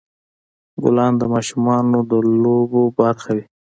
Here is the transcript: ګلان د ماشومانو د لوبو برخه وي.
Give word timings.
ګلان 0.83 1.13
د 1.17 1.23
ماشومانو 1.33 1.97
د 2.09 2.11
لوبو 2.41 2.81
برخه 2.99 3.31
وي. 3.35 3.45